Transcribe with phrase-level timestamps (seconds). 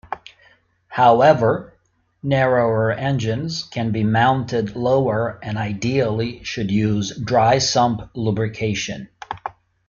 [0.87, 1.75] However,
[2.23, 9.09] narrower engines can be mounted lower and ideally should use dry-sump lubrication.